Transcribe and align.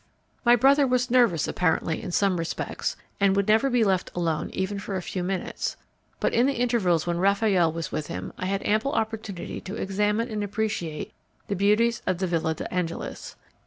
My 0.43 0.55
brother 0.55 0.87
was 0.87 1.11
nervous 1.11 1.47
apparently 1.47 2.01
in 2.01 2.11
some 2.11 2.37
respects, 2.37 2.97
and 3.19 3.35
would 3.35 3.47
never 3.47 3.69
be 3.69 3.83
left 3.83 4.09
alone 4.15 4.49
even 4.51 4.79
for 4.79 4.95
a 4.95 5.01
few 5.03 5.21
minutes; 5.23 5.77
but 6.19 6.33
in 6.33 6.47
the 6.47 6.57
intervals 6.59 7.05
while 7.05 7.17
Raffaelle 7.17 7.71
was 7.71 7.91
with 7.91 8.07
him 8.07 8.33
I 8.35 8.47
had 8.47 8.65
ample 8.65 8.93
opportunity 8.93 9.61
to 9.61 9.75
examine 9.75 10.27
and 10.31 10.43
appreciate 10.43 11.13
the 11.49 11.55
beauties 11.55 12.01
of 12.07 12.17
the 12.17 12.25
Villa 12.25 12.55
de 12.55 12.63
Angelis. 12.73 13.35